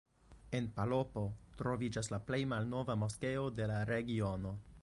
[0.59, 1.25] En Palopo
[1.61, 4.61] troviĝas la plej malnova moskeo de la regiono.